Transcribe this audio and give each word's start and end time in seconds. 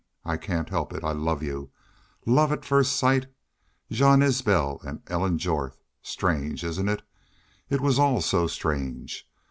I 0.25 0.35
can't 0.35 0.67
help 0.69 0.93
it. 0.93 1.03
I 1.03 1.11
love 1.11 1.43
you. 1.43 1.69
Love 2.25 2.51
at 2.51 2.65
first 2.65 2.95
sight! 2.95 3.27
Jean 3.91 4.23
Isbel 4.23 4.81
and 4.83 5.03
Ellen 5.05 5.37
Jorth! 5.37 5.77
Strange, 6.01 6.63
isn't 6.63 6.89
it?... 6.89 7.03
It 7.69 7.81
was 7.81 7.99
all 7.99 8.19
so 8.21 8.47
strange. 8.47 9.29